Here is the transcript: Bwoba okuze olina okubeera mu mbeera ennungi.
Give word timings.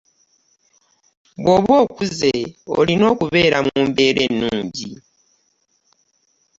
Bwoba 1.39 1.73
okuze 1.85 2.31
olina 2.79 3.05
okubeera 3.13 3.57
mu 3.67 3.77
mbeera 3.87 4.21
ennungi. 4.27 4.89